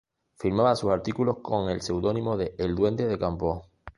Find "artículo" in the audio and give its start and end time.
0.89-1.43